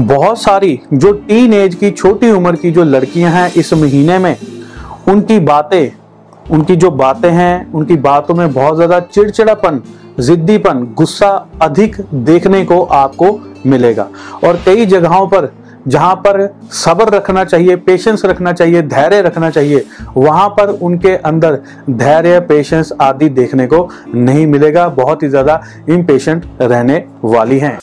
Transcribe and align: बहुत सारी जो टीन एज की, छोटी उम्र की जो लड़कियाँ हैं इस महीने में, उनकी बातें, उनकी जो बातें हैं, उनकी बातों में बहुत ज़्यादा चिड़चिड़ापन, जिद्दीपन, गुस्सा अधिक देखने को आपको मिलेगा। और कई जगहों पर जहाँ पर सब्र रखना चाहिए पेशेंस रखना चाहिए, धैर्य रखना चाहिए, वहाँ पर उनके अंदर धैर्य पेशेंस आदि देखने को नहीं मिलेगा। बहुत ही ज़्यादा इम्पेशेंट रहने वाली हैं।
बहुत 0.00 0.40
सारी 0.40 0.78
जो 0.94 1.12
टीन 1.12 1.52
एज 1.54 1.74
की, 1.74 1.90
छोटी 1.90 2.30
उम्र 2.30 2.56
की 2.56 2.70
जो 2.70 2.84
लड़कियाँ 2.84 3.30
हैं 3.30 3.52
इस 3.52 3.72
महीने 3.74 4.18
में, 4.18 4.36
उनकी 5.08 5.38
बातें, 5.40 5.90
उनकी 6.46 6.76
जो 6.76 6.90
बातें 6.92 7.30
हैं, 7.30 7.72
उनकी 7.72 7.96
बातों 7.98 8.34
में 8.34 8.52
बहुत 8.52 8.76
ज़्यादा 8.76 9.00
चिड़चिड़ापन, 9.00 9.82
जिद्दीपन, 10.20 10.82
गुस्सा 10.94 11.28
अधिक 11.62 11.96
देखने 12.14 12.64
को 12.64 12.82
आपको 12.82 13.38
मिलेगा। 13.66 14.08
और 14.44 14.60
कई 14.66 14.86
जगहों 14.86 15.26
पर 15.26 15.52
जहाँ 15.88 16.14
पर 16.16 16.46
सब्र 16.74 17.08
रखना 17.08 17.44
चाहिए 17.44 17.76
पेशेंस 17.76 18.24
रखना 18.24 18.52
चाहिए, 18.52 18.82
धैर्य 18.82 19.20
रखना 19.22 19.50
चाहिए, 19.50 19.84
वहाँ 20.16 20.48
पर 20.50 20.68
उनके 20.72 21.14
अंदर 21.16 21.60
धैर्य 21.90 22.40
पेशेंस 22.40 22.92
आदि 23.00 23.28
देखने 23.30 23.66
को 23.66 23.88
नहीं 24.14 24.46
मिलेगा। 24.46 24.88
बहुत 24.90 25.22
ही 25.22 25.28
ज़्यादा 25.28 25.62
इम्पेशेंट 25.88 26.44
रहने 26.60 27.04
वाली 27.24 27.58
हैं। 27.58 27.78